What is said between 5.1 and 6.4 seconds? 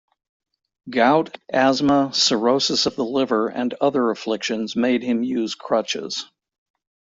use crutches.